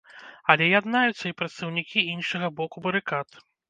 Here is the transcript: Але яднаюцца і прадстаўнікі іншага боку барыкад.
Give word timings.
Але 0.53 0.69
яднаюцца 0.79 1.21
і 1.31 1.33
прадстаўнікі 1.43 2.07
іншага 2.17 2.53
боку 2.61 2.77
барыкад. 2.91 3.43